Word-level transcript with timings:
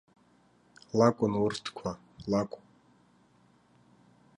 Лакәын 0.97 1.33
урҭқәа, 1.43 1.91
лакә! 2.31 2.57